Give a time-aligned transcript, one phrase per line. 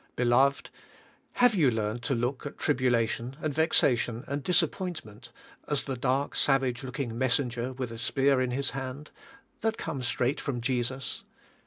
[0.15, 0.71] Beloved,
[1.33, 5.29] have you learned to look at tribulation, and vexation, and disap pointment,
[5.67, 9.11] as the dark, savage looking messenger with a spear in his hand,
[9.59, 11.23] that comes straight from Jesus?